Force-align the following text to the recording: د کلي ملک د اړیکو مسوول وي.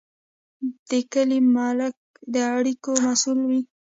د 0.89 0.91
کلي 1.13 1.39
ملک 1.55 1.95
د 2.33 2.35
اړیکو 2.55 2.91
مسوول 3.05 3.39
وي. 3.49 3.61